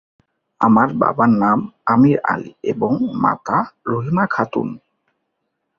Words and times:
তার 0.61 0.89
বাবার 0.93 1.31
নাম 1.39 1.59
আমীর 1.85 2.17
আলী 2.23 2.51
এবং 2.63 2.91
মাতা 3.21 3.57
রহিমা 3.87 4.25
খাতুন। 4.27 4.67